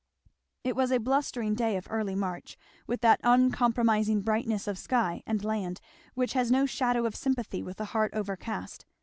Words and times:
It 0.63 0.75
was 0.75 0.89
a 0.91 0.97
blustering 0.97 1.53
day 1.53 1.77
of 1.77 1.85
early 1.91 2.15
March; 2.15 2.57
with 2.87 3.01
that 3.01 3.21
uncompromising 3.23 4.21
brightness 4.23 4.67
of 4.67 4.79
sky 4.79 5.21
and 5.27 5.45
land 5.45 5.79
which 6.15 6.33
has 6.33 6.49
no 6.49 6.65
shadow 6.65 7.05
of 7.05 7.15
sympathy 7.15 7.61
with 7.61 7.79
a 7.79 7.85
heart 7.85 8.11
overcast. 8.15 8.87